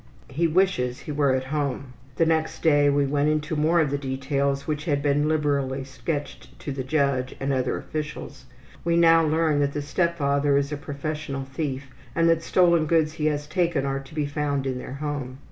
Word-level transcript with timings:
He 0.29 0.47
wishes 0.47 1.01
he 1.01 1.11
were 1.11 1.31
at 1.35 1.43
home. 1.53 1.93
The 2.15 2.25
next 2.25 2.63
day 2.63 2.89
we 2.89 3.05
went 3.05 3.29
into 3.29 3.55
more 3.55 3.79
of 3.79 3.91
the 3.91 3.99
details 3.99 4.65
which 4.65 4.85
had 4.85 5.03
been 5.03 5.27
liberally 5.27 5.83
sketched 5.83 6.57
to 6.61 6.71
the 6.71 6.83
judge 6.83 7.35
and 7.39 7.53
other 7.53 7.77
officials. 7.77 8.45
We 8.83 8.97
now 8.97 9.23
learn 9.23 9.59
that 9.59 9.73
the 9.73 9.81
step 9.83 10.17
father 10.17 10.57
is 10.57 10.71
a 10.71 10.75
professional 10.75 11.45
thief 11.45 11.91
and 12.15 12.27
that 12.29 12.41
stolen 12.41 12.87
goods 12.87 13.13
he 13.13 13.27
has 13.27 13.45
taken 13.45 13.85
are 13.85 13.99
to 13.99 14.15
be 14.15 14.25
found 14.25 14.65
in 14.65 14.79
their 14.79 14.93
home. 14.93 15.37